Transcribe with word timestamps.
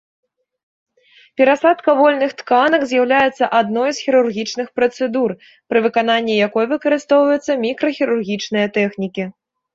Перасадка 1.41 1.91
вольных 1.99 2.31
тканак 2.39 2.81
з'яўляецца 2.93 3.49
адной 3.59 3.89
з 3.99 4.07
хірургічных 4.07 4.67
працэдур, 4.81 5.29
пры 5.75 5.83
выкананні 5.89 6.41
якой 6.47 6.65
выкарыстоўваюцца 6.75 7.59
мікрахірургічныя 7.69 8.67
тэхнікі. 8.81 9.23